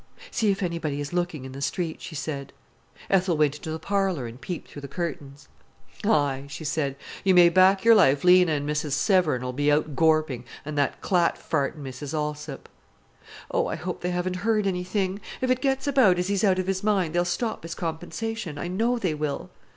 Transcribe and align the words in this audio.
"See 0.31 0.49
if 0.49 0.63
anybody 0.63 0.99
is 0.99 1.13
looking 1.13 1.45
in 1.45 1.51
the 1.51 1.61
street," 1.61 2.01
she 2.01 2.15
said. 2.15 2.53
Ethel 3.07 3.37
went 3.37 3.57
into 3.57 3.69
the 3.69 3.77
parlour 3.77 4.25
and 4.25 4.41
peeped 4.41 4.67
through 4.67 4.81
the 4.81 4.87
curtains. 4.87 5.47
"Aye!" 6.03 6.45
she 6.49 6.63
said. 6.65 6.95
"You 7.23 7.35
may 7.35 7.49
back 7.49 7.85
your 7.85 7.93
life 7.93 8.23
Lena 8.23 8.53
an' 8.53 8.65
Mrs 8.65 8.93
Severn'll 8.93 9.53
be 9.53 9.71
out 9.71 9.95
gorping, 9.95 10.43
and 10.65 10.75
that 10.75 11.01
clat 11.01 11.37
fartin' 11.37 11.83
Mrs 11.83 12.15
Allsop." 12.15 12.67
"Oh, 13.51 13.67
I 13.67 13.75
hope 13.75 14.01
they 14.01 14.09
haven't 14.09 14.37
heard 14.37 14.65
anything! 14.65 15.21
If 15.39 15.51
it 15.51 15.61
gets 15.61 15.85
about 15.85 16.17
as 16.17 16.29
he's 16.29 16.43
out 16.43 16.57
of 16.57 16.65
his 16.65 16.83
mind, 16.83 17.13
they'll 17.13 17.23
stop 17.23 17.61
his 17.61 17.75
compensation, 17.75 18.57
I 18.57 18.69
know 18.69 18.97
they 18.97 19.13
will." 19.13 19.51